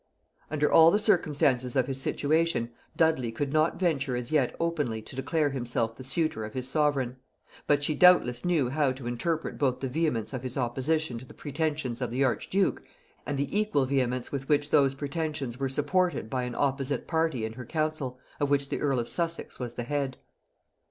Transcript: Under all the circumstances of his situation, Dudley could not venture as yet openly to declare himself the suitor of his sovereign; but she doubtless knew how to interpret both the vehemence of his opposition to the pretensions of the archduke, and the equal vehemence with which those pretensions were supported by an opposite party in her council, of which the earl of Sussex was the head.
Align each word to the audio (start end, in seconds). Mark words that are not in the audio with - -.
Under 0.49 0.71
all 0.71 0.89
the 0.89 0.97
circumstances 0.97 1.75
of 1.75 1.85
his 1.85 2.01
situation, 2.01 2.71
Dudley 2.97 3.31
could 3.31 3.53
not 3.53 3.79
venture 3.79 4.15
as 4.15 4.31
yet 4.31 4.55
openly 4.59 4.99
to 5.03 5.15
declare 5.15 5.51
himself 5.51 5.95
the 5.95 6.03
suitor 6.03 6.43
of 6.43 6.55
his 6.55 6.67
sovereign; 6.67 7.17
but 7.67 7.83
she 7.83 7.93
doubtless 7.93 8.43
knew 8.43 8.69
how 8.71 8.93
to 8.93 9.05
interpret 9.05 9.59
both 9.59 9.79
the 9.79 9.87
vehemence 9.87 10.33
of 10.33 10.41
his 10.41 10.57
opposition 10.57 11.19
to 11.19 11.25
the 11.25 11.35
pretensions 11.35 12.01
of 12.01 12.09
the 12.09 12.23
archduke, 12.23 12.81
and 13.27 13.37
the 13.37 13.55
equal 13.55 13.85
vehemence 13.85 14.31
with 14.31 14.49
which 14.49 14.71
those 14.71 14.95
pretensions 14.95 15.59
were 15.59 15.69
supported 15.69 16.31
by 16.31 16.45
an 16.45 16.55
opposite 16.55 17.05
party 17.05 17.45
in 17.45 17.53
her 17.53 17.63
council, 17.67 18.17
of 18.39 18.49
which 18.49 18.69
the 18.69 18.81
earl 18.81 18.97
of 18.99 19.07
Sussex 19.07 19.59
was 19.59 19.75
the 19.75 19.83
head. 19.83 20.17